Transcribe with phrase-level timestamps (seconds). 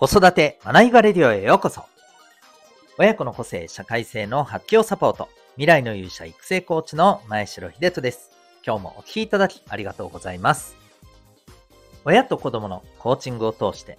[0.00, 1.84] 子育てまないがレディオへようこそ。
[2.96, 5.28] 親子の個性、社会性の発揮をサポート。
[5.56, 8.30] 未来の勇者育成コーチの前城秀人です。
[8.64, 10.74] 今日もお聴きいただきありがとうございます。
[12.06, 13.98] 親と子供のコーチングを通して、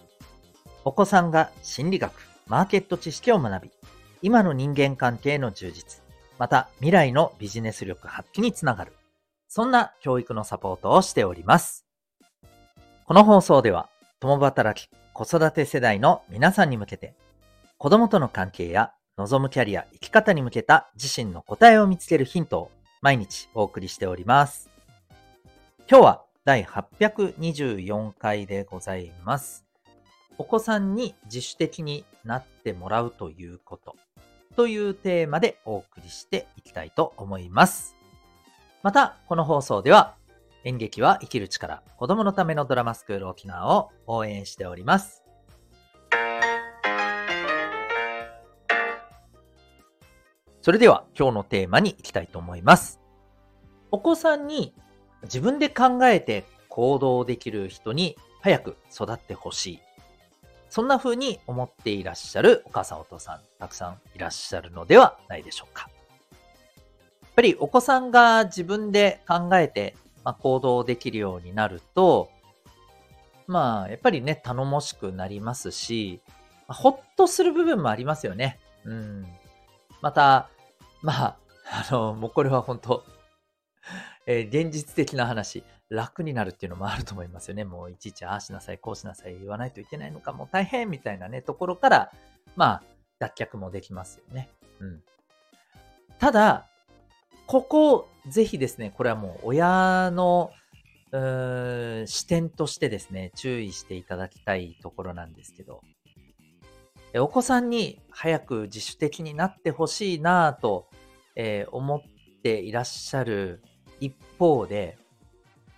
[0.86, 2.14] お子さんが心理学、
[2.48, 3.72] マーケット知識を学び、
[4.24, 6.02] 今の人間関係の充実、
[6.40, 8.94] また未来のビジネス力発揮につながる、
[9.48, 11.86] そんな教育のサポートをしております。
[13.06, 13.88] この放送では、
[14.20, 14.90] 共働き
[15.24, 17.14] 子育て世代の皆さんに向けて、
[17.78, 22.72] 子供との関係や望むキャリア、生き方に向けた自身の答えを見つけるヒントを
[23.04, 24.72] 毎日お送りしております。
[25.88, 29.64] 今日は第824回でございます。
[30.40, 33.96] お子さんに自主的になってもらうということ
[34.56, 37.96] というテーマでお送りしていきたいと思います。
[38.82, 40.16] また、この放送では
[40.64, 45.24] 演劇は生きる力、子供のためのドラマスクール沖縄を応援しております。
[50.62, 53.00] それでは今日のテーマに行きたいと思います。
[53.90, 54.76] お子さんに
[55.24, 59.80] 自分で考えて行動できる人に早く育ってほしい。
[60.70, 65.90] そんな風に思っていらっしゃるお母さんお父さんたくさんいらっしゃるのではないでしょうか。
[67.24, 72.30] やっぱりお子さんが自分で考えてまあ、行動できるようになると、
[73.48, 76.22] まあ、やっぱりね、頼もしくなりますし、
[76.68, 78.60] まあ、ほっとする部分もありますよね。
[78.86, 79.28] うん。
[80.02, 80.50] また、
[81.02, 83.04] まあ、あの、もうこれは本当
[84.28, 87.66] えー、現実的な話、楽になるっていうのもあると思いますよね。
[87.66, 92.12] もういちいちああしなさい、こうしなさい言わないといけないのか、もう大変みたいなね、ところから、
[92.56, 92.84] まあ、
[93.20, 94.50] 脱却もできますよね。
[94.80, 95.04] うん。
[96.20, 96.68] ただ、
[97.48, 100.52] ここ、ぜひですね、これはもう親の
[102.06, 105.82] 視点としてですね、注意していただきたいところなんですけど、
[107.16, 110.88] お子さんに早く自主的になってほしいなぁと、
[111.36, 112.02] えー、思っ
[112.42, 113.62] ていらっしゃる
[114.00, 114.98] 一方で、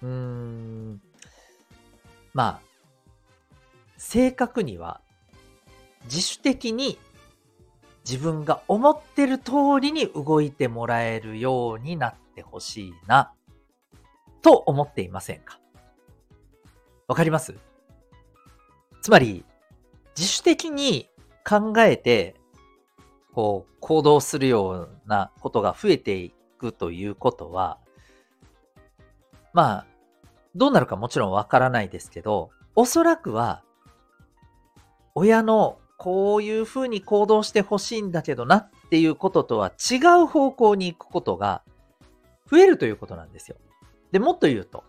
[0.03, 1.01] うーん、
[2.33, 2.61] まあ、
[3.97, 5.01] 正確には
[6.05, 6.99] 自主的に
[8.03, 13.33] 自分が思ってる通りに動いてもらえるようになってほしいな、
[14.41, 15.59] と思っていませんか？
[17.07, 17.55] わかります？
[19.01, 19.45] つまり、
[20.17, 21.09] 自主的に
[21.47, 22.35] 考えて、
[23.33, 27.79] こう、行動するようなことが増えていくということは、
[29.53, 29.85] まあ、
[30.55, 33.63] どうなるかもちろんわからないですけど、おそらくは、
[35.15, 41.63] 親のこういうふうに行動してほしいんだけどなっていうこととは違う方向に行くことが
[42.49, 43.57] 増えるということなんですよ。
[44.11, 44.83] で、もっと言うと、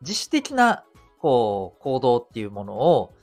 [0.00, 0.84] 自主的な、
[1.18, 3.14] こう、行動っていうものを、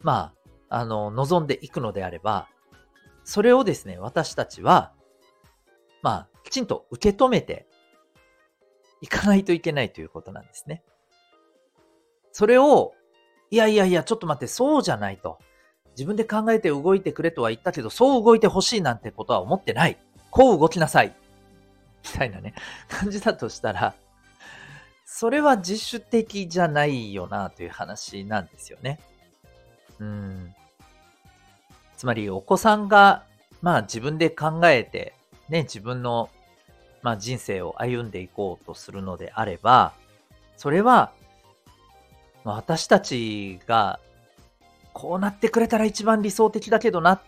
[0.00, 0.32] ま
[0.70, 2.48] あ、あの、望んでいくのであれば、
[3.24, 4.92] それをですね、私たちは、
[6.02, 7.66] まあ、きちんと受け止めて
[9.00, 10.82] いかないといけないということなんですね。
[12.32, 12.94] それを、
[13.50, 15.38] いやいやいや、ちょっと待って、そうじゃないと。
[15.98, 19.98] 自分で考えて動いてくれとは言ったけど、そう動いてほしいなんてことは思ってない。
[20.30, 21.12] こう動きなさい。
[22.04, 22.54] みたいなね、
[22.86, 23.94] 感じだとしたら、
[25.04, 29.00] それは自主的じゃないよなという話なんですよね。
[29.98, 30.54] うん。
[31.96, 33.24] つまり、お子さんが、
[33.60, 35.14] まあ自分で考えて、
[35.48, 36.30] ね、自分の、
[37.02, 39.94] まあ人生を歩んでいこうとするのであれば、
[40.56, 41.10] それは、
[42.44, 43.98] 私たちが
[45.00, 47.20] こうなってくれたら一番理想的だけどなっ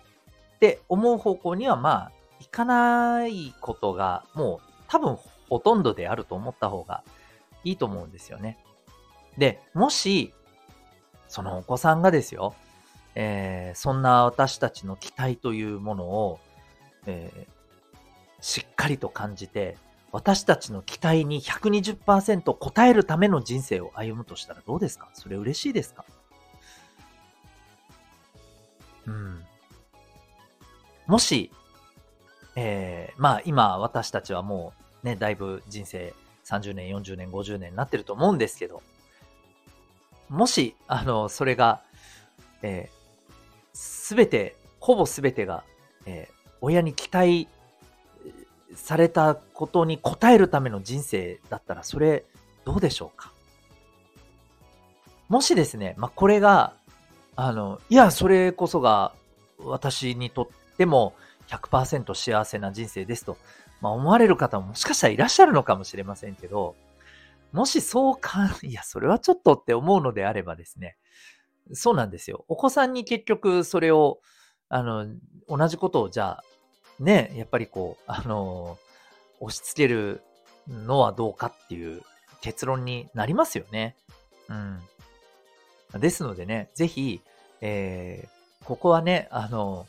[0.58, 5.16] て思う方向にはまあ、いかないことがもう多分
[5.48, 7.04] ほとんどであると思った方が
[7.62, 8.58] いいと思うんですよね。
[9.38, 10.34] で、もし、
[11.28, 12.54] そのお子さんがですよ、
[13.14, 16.40] えー、そんな私たちの期待というものを、
[17.06, 17.46] えー、
[18.40, 19.76] しっかりと感じて、
[20.10, 25.08] 私たちの期待に120%応えるための人生を歩むとしたらどうですか？
[25.14, 26.04] それ嬉しいですか？
[29.06, 29.44] うん。
[31.06, 31.50] もし、
[32.56, 36.14] えー、まあ今私たちはもうね、だいぶ人生
[36.44, 38.82] 30年、40年、50年になってると思うんですけど、
[40.28, 41.82] もし、あの、それが、
[42.62, 42.90] え
[43.72, 45.64] す、べて、ほぼすべてが、
[46.06, 47.48] えー、親に期待
[48.74, 52.24] されたことに応えるための人生だったら、それ、
[52.64, 53.32] どうでしょうか？
[55.28, 56.74] もしですね、まあ、これが、
[57.42, 59.14] あの、いや、それこそが
[59.58, 61.14] 私にとっても
[61.48, 63.38] 100%幸せな人生ですと、
[63.80, 66.76] まあ、思われる方ももしかしたらいらっしゃるのかもしれませんけど、
[67.52, 70.98] もしそうか、いや、それはちょっとって思うのであればですね、
[71.72, 72.44] そうなんですよ。
[72.48, 74.20] お子さんに結局それを、
[74.68, 75.06] あの、
[75.48, 76.44] 同じことをじゃあ、
[77.02, 78.76] ね、やっぱりこう、あの、
[79.40, 80.20] 押し付ける
[80.68, 82.02] のはどうかっていう
[82.42, 83.96] 結論になりますよね。
[84.50, 84.80] うん。
[85.98, 87.20] ですのでね、ぜひ、
[87.60, 89.86] えー、ここはね、あの、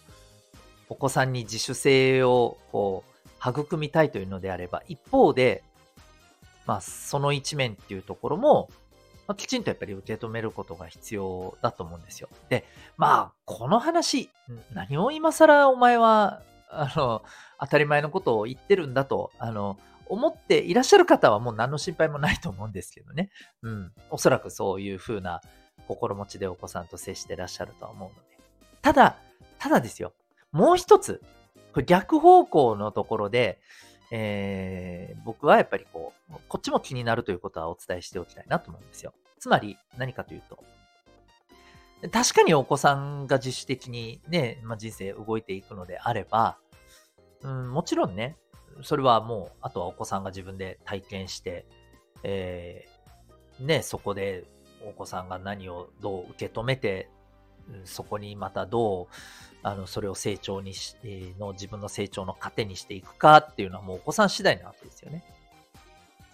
[0.89, 5.63] お子さんに自主性をこう育みたいというのであれば、一方で、
[6.65, 8.69] まあ、その一面っていうところも、
[9.27, 12.30] まあ、きちんとやっぱり受け止めることが必要だと思うんですよ。
[12.50, 12.65] で、
[12.98, 14.30] まあ、この話、
[14.74, 17.24] 何を今更お前は、あの、
[17.59, 19.77] 当たり前のことを言ってるんだと、あの、
[20.07, 23.30] 思っていらっしゃる方はもう何の心配もないと思うんですけどね。
[23.62, 23.92] うん。
[24.09, 25.42] おそらくそういう風な
[25.92, 28.38] 心持ちでお子さんと接してらっしゃるとは思うので。
[28.82, 29.18] ただ、
[29.60, 30.14] ただですよ。
[30.52, 31.22] もう一つ、
[31.86, 33.60] 逆方向のところで、
[34.12, 39.14] えー、僕はやっぱりこう、こっちも気になるということはお伝えしておきたいなと思うんですよ。
[39.40, 40.64] つまり何かというと、
[42.10, 46.58] 確かにお子さんが自主的にね、まあ、人生動いていくのであれば、
[47.42, 48.38] うん、もちろんね、
[48.82, 51.66] それはもう、あとはお子さんが自分で体験して、
[52.24, 54.46] えー、ね、そこで
[54.88, 57.10] お子さんが何をどう受け止めて、
[57.86, 59.07] そこにまたどう、
[59.63, 65.24] あの、それを成長にし、えの自分の成長の糧にしていくかっていうのはもうお子さん次第なわけですよね。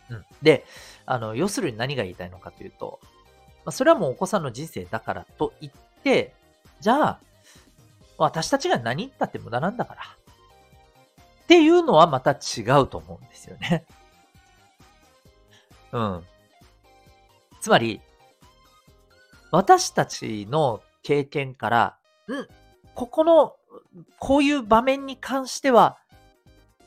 [0.09, 0.25] うん。
[0.41, 0.65] で、
[1.05, 2.99] あの、要するに何が言いたいのかというと、
[3.65, 5.73] まあ、それはもうお子さんの人生だからと言っ
[6.03, 6.33] て、
[6.79, 7.19] じゃあ、
[8.17, 10.01] 私たちが何言ったって無駄なんだから。
[10.03, 13.85] っていうのはまた違うと思うんですよね。
[15.91, 16.23] うん。
[17.61, 18.01] つまり、
[19.51, 21.97] 私たちの経験から、
[22.27, 22.47] うん、
[22.93, 23.55] ここの、
[24.19, 25.97] こういう場面に関しては、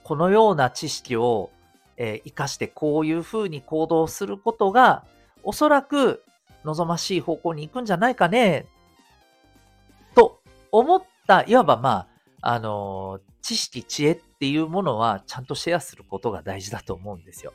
[0.02, 1.50] このような知識を、
[1.96, 5.04] えー、活かしてこういうふうに行動することが、
[5.42, 6.22] おそらく
[6.64, 8.66] 望ましい方向に行くんじゃないかね、
[10.14, 10.42] と
[10.72, 11.90] 思った、いわばま
[12.42, 17.52] あ、あのー、知識、知恵っていうものはちゃんとシェアすることが大事だと思うんですよ。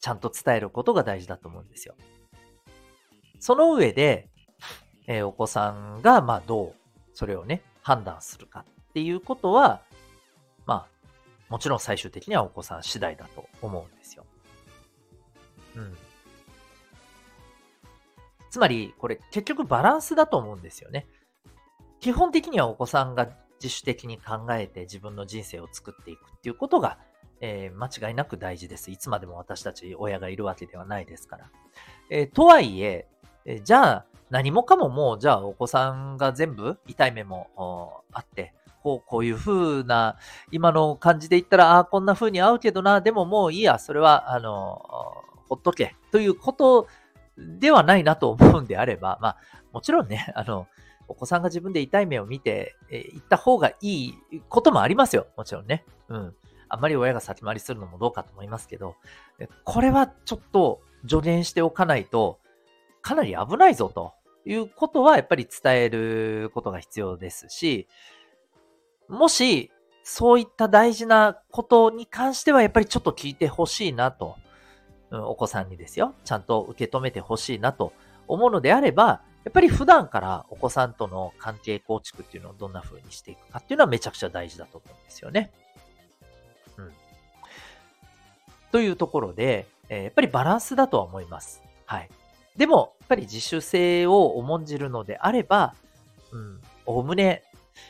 [0.00, 1.94] ちゃんと伝えることが大事だと思うんですよ。
[3.40, 4.28] その上で、
[5.06, 6.74] えー、お子さんが、まあ、どう、
[7.14, 9.82] それをね、判断するかっていうことは、
[10.66, 10.88] まあ、
[11.48, 14.24] もちろん最終的にはお子さん次第だと思うんですよ。
[15.74, 15.96] うん。
[18.50, 21.06] つまり、これ結局バランスだと思うんですよね。
[22.00, 23.28] 基本的にはお子さんが
[23.62, 26.98] 自主的に考えて自分の人生を作っていくっていうことが、
[27.40, 28.90] えー、間違いなく大事です。
[28.90, 31.50] いつまでも私たち親がいるわけではないですから。
[32.10, 33.08] えー、とはいえ、
[33.44, 40.16] えじゃあ、何もかももう、じゃあお子さんが全部痛い目もあって、こう、こういう風な、
[40.50, 44.82] 今の感じで言ったら、ああ、こんな風に合うけどな、でももういいや、それは、あの、
[45.48, 46.86] ほっとけ、ということ
[47.36, 49.36] ではないなと思うんであれば、まあ、
[49.72, 50.66] もちろんね、 あの、
[51.08, 54.14] お子さんが自分で痛い目を見て、え、行った方がいい
[54.48, 55.26] こともありますよ。
[55.36, 55.84] もちろんね。
[56.08, 56.34] うん。
[56.68, 58.94] あんまり親が先回りするのもどうかと思いますけど、
[59.64, 62.38] これはちょっと助言しておかないと、
[63.02, 64.12] かなり危ないぞと
[64.44, 67.88] いうことはやっぱり伝えることが必要ですし、
[69.08, 69.70] もし
[70.02, 74.36] そういった大事なことに関してはやっぱりちょっと聞いてほしいなと、
[75.10, 77.92] うん、お子さんにですよ、ちゃんと受け止めてほしいなと
[78.26, 85.50] 思うのであれば、やっぱり普段からお子さんとの関係構築っていうのをどんな風にしていくかっていうのはめちゃくちゃ大事だと思うんですよね。
[86.76, 86.92] うん。
[88.70, 91.62] というところで、え、やっぱりバランスだとは思います。
[91.86, 92.10] はい。
[92.56, 95.74] でも、やっぱり自主性を重んじるのであれば、
[96.32, 97.44] うん、おおむね、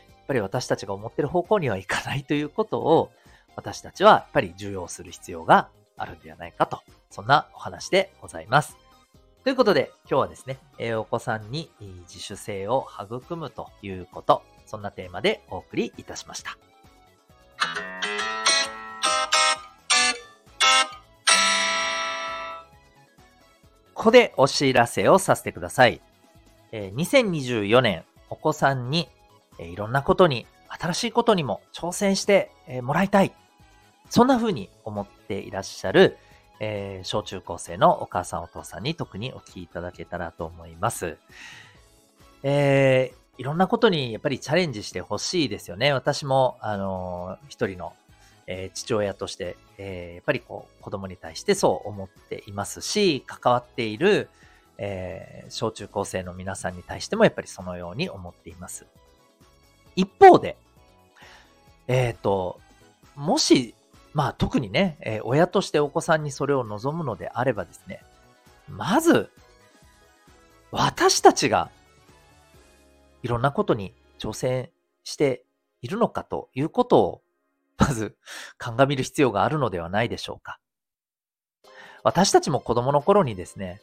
[0.09, 3.11] やっぱり私たちが思ってる方向にはいかないということを、
[3.57, 8.76] 私たちはやっぱり重要する必要があるんではないかと、そんなお話でございます。
[9.43, 11.71] ということで、今日はですね、えお子さんに
[12.02, 16.70] 自主性を育むということ、そんなテーマでお送りいたしました。
[24.00, 26.00] ここでお知らせをさせてください。
[26.73, 29.11] え2024年、お子さんに、
[29.59, 32.50] えいろんなことに、新しいことにも挑戦して
[32.83, 33.35] もらいたい。
[34.09, 36.16] そんな風に思っていらっしゃる、
[36.61, 41.19] え、小中高生のお母さんお父さんに特にお聞きいただけたらと思います。
[42.42, 45.92] えー、いろんなことにやっぱりチャレンジしてほしいですよね。
[45.92, 47.92] 私も、あのー、一人の
[48.52, 54.28] え、父親として、えー、やっぱりこう子供に対してそう思っていますし、関わっている、
[54.76, 58.87] え、小中高生の皆さんに対してもやっぱりそのように思っています。
[59.95, 60.57] 一方で、
[61.87, 62.59] えっ、と、
[63.14, 63.76] もし、
[64.14, 68.02] まあ特にね、え親としてお子さんにそれを望むのであればですね、
[68.69, 69.30] まず、
[70.73, 71.71] 私たちが
[73.23, 74.71] いろんなことに挑戦
[75.04, 75.45] して
[75.83, 77.23] いるのかということを、
[77.80, 78.16] まず
[78.58, 80.58] 鑑みる必要があるのではないでしょうか。
[82.04, 83.80] 私たちも子供の頃にですね、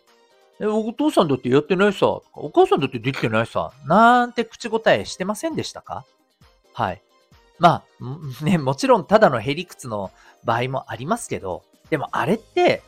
[0.59, 6.05] え、お父さんだってやってないさ、お母さんだってできてないさ、なんて口答えしてませんでしたか？
[6.73, 7.01] はい。
[7.59, 8.03] まあ、
[8.43, 10.11] ね、もちろんただのへりくつの
[10.45, 12.81] 場合もありますけど、でもあれって、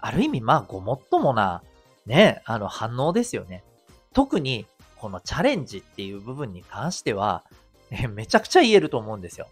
[0.00, 1.62] ある意味まあごもっともな、
[2.06, 3.64] ね、あの反応ですよね。
[4.12, 7.44] 特にこのチャレンジっていう部分に関しては、
[7.90, 9.48] ね、めちゃくちゃ言えると思うんですよ。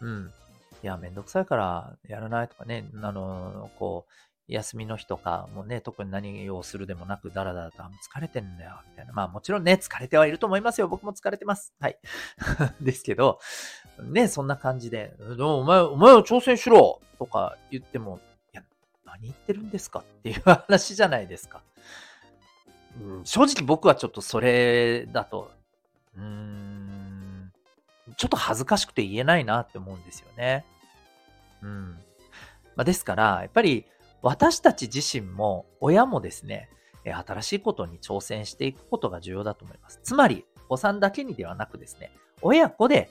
[0.00, 0.32] うん。
[0.82, 4.12] いや、めんどくさいからやらないとかね、あの、こう、
[4.48, 9.12] 休みの日とか、もうね、特に何をするでもなく、だらだらと、疲れてんだよ、みたいな。
[9.12, 10.86] まあもちろんね、疲れてはいると思いますよ。
[10.86, 11.74] 僕も疲れてます。
[11.80, 11.98] はい。
[12.80, 13.40] ですけど、
[14.00, 18.20] ね、そんな感じで、お前、お前は挑戦しろとか言っても、
[18.52, 18.62] いや、
[19.04, 20.00] 何言ってるんですか？
[20.00, 21.62] っていう話じゃないですか。
[23.00, 25.50] うん、正直僕はちょっとそれだと、
[26.16, 26.65] うん、
[28.16, 30.64] ちょっと恥ずかしくて言えないなって思うんですよね。
[31.62, 31.90] うん。
[32.74, 33.86] まあ、ですから、やっぱり、
[34.22, 36.68] 私たち自身も親もですね、
[37.04, 40.00] 新しいことに挑戦していくことが重要だと思います。
[40.02, 42.10] つまり、お子さんだけにではなくですね、
[42.42, 43.10] 親子で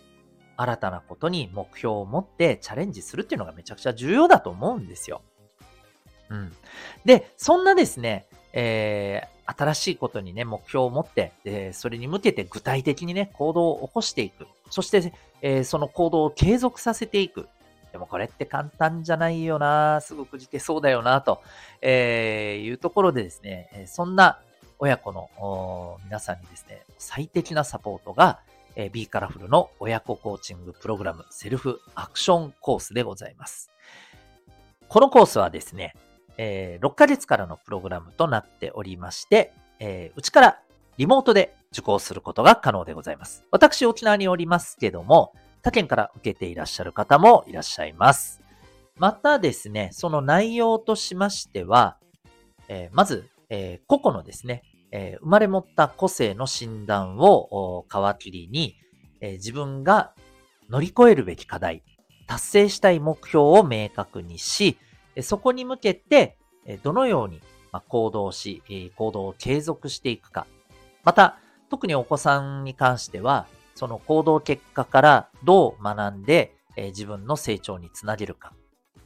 [0.57, 5.21] 新たなことに目標を持ってチャレンジするっていうのがめちゃくちゃ重要だと思うんですよ。
[6.29, 6.53] うん。
[7.05, 14.47] で、そんなですね、えー、新しいことにね、目標を持って、えそれに向けて具体的にね、行動を起こしていく。
[14.69, 17.47] そして、えー、その行動を継続させていく。
[17.91, 21.41] でもこれって簡単じゃないよな、すぐくじけそうだよな、と、
[21.81, 24.41] えいうところでですね、そんな
[24.79, 28.39] 親子の皆さんにですね、最適なサポートが、
[28.75, 33.71] え B カラフルの親子コーチングプログラムセルフアクションコースでございます。
[34.89, 35.93] このコースはですね、
[36.37, 40.59] えー、6ヶ月からのプログラムとなっておりまして、えー、うちから
[40.97, 43.43] リモートで受講することが可能でございます。
[43.51, 48.41] 私、沖縄におりますけども、他県から受けていらっしゃる方もいらっしゃいます。
[48.97, 51.97] またですね、その内容としましては、
[52.69, 58.75] えー、まず、えー、個々のですね、えー、生まれ持った個性の診断を皮切りに、
[59.21, 60.13] え自分が
[60.69, 61.83] 乗り越えるべき課題、
[62.27, 64.77] 達成したい目標を明確にし、
[65.21, 66.37] そこに向けて、
[66.83, 67.41] どのように
[67.87, 68.61] 行動し、
[68.95, 70.47] 行動を継続していくか。
[71.03, 71.37] また、
[71.69, 78.53] 特にお子さんに関しては、その行動結果からどう学んで、え自分の成長につなげるか。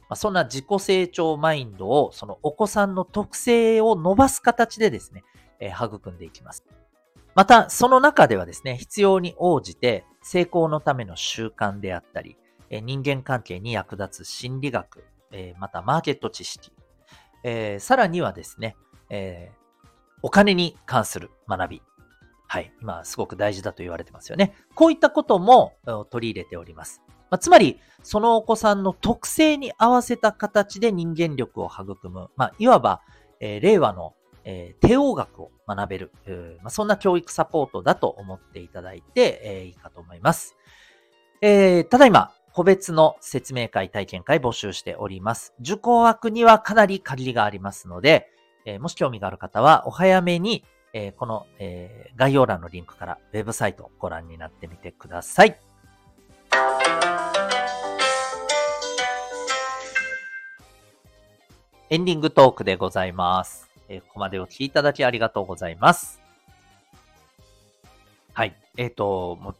[0.08, 5.22] まあ、そんな自己成長マインドを、そのお子さんの特性を伸ばす形でですね、
[5.60, 6.64] え育んでいきます。
[7.34, 12.36] また、その中ではですね、必要に応じて成功のための習慣であったり、
[12.70, 16.72] え人間関係に役立つ心理学、えまたマーケット知識、
[17.44, 18.76] えさらにはですね、
[19.10, 19.52] え
[20.22, 21.82] お金に関する学び、
[22.52, 22.72] はい。
[22.82, 24.54] 今、すごく大事だと言われてますよね。
[24.74, 25.74] こういったことも
[26.10, 27.00] 取り入れております。
[27.30, 32.26] ま、つまり、そのお子さんの特性に合わせた形で人間力を育む。
[32.34, 33.02] まあ、いわば、
[33.38, 36.10] えー、令和の、えー、帝王学を学べる、
[36.60, 40.56] まあ、そんな教育サポートだと思っていただいて、え、いいかと思います。
[41.42, 45.54] え、ただいま、個別の説明会、体験会募集しております。
[45.60, 48.28] 受講枠にはかなり限りがありますので、
[48.64, 55.56] え、もし興味がある方はお早めにえー、この、えー、概要欄のリンクからウェブサイトをご覧になってみてください。
[61.90, 63.68] エンディングトークでございます。
[63.88, 66.20] えー、ここまでお聞きいただきありがとうございます。
[68.32, 68.54] はい。
[68.76, 69.56] えっ、ー、と、もう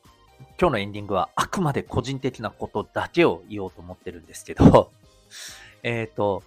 [0.61, 4.93] 今日のエンディングはあくまで個人的なことだけを言おうと思ってるんですけど、
[5.83, 6.43] えっと、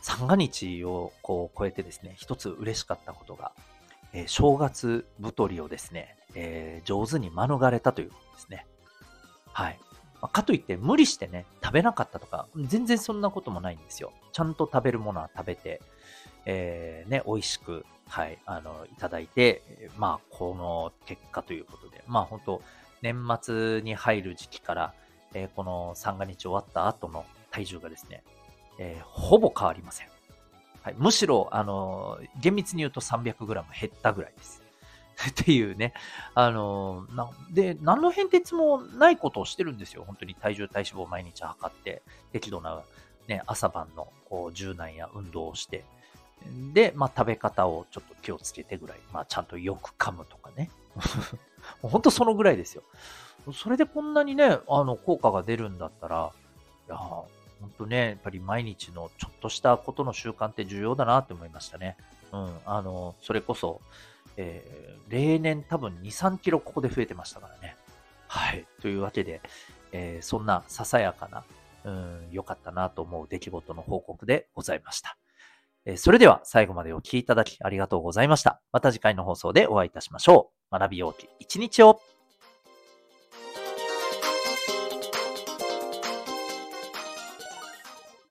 [0.00, 3.52] 三が日をこう超えてですね、一つ嬉しかったことが
[4.16, 8.66] えー、正月太りをですね、えー、上手に免れたということですね。
[9.52, 9.78] はい。
[10.22, 14.12] まあ、かといって無理してね、食べなかったとか、全然そんなこともないんですよ。
[14.32, 15.82] ちゃんと食べるものは食べて、
[16.46, 22.62] えー、ね、美味しく、はい、あの、いただいて、まあ、この結果ということで、まあ、本当
[23.02, 24.94] 年末に入る時期から、
[25.34, 28.22] えー、この三が日終わった後の体重がですね、
[28.78, 30.15] えー、ほぼ変わりません。
[30.86, 34.62] はい、むしろ、あの、厳密に言うと 300g 減ったぐらいです。
[35.30, 35.92] っていうね。
[36.36, 40.04] あの、なで、何の変哲もないことをしてるんですよ。
[40.06, 42.82] 本当に体重、体脂肪を毎日測って、適度な、
[43.26, 45.84] ね、朝晩のこう柔軟や運動をして、
[46.72, 50.70] で、まあ、食べ方をちょっと気をつけてぐらい、まあ、ちゃんとよく噛むとかね。
[51.82, 52.84] もう本当そのぐらいですよ。
[53.52, 56.30] それでこんなにね、あの、効果が出るんだったら、
[56.86, 56.96] いや、
[57.60, 61.96] 本当ね、やっぱり毎日のちょっとしたことの習慣って重要だなって思いましたね。
[62.32, 63.80] うん、あの、それこそ、
[64.36, 67.76] えー、例年多分2、3キロここで増えてましたからね。
[68.28, 68.66] はい。
[68.82, 69.40] というわけで、
[69.92, 71.44] えー、そんなささやかな、
[71.84, 75.16] うん、良かったなと思う出来事の報告でございました。
[75.86, 78.60] えー、それでは最後までお聴きいただきありがとうございました。
[78.72, 80.78] また次回の放送でお会いいたしましょう。
[80.78, 82.00] 学びようき一日を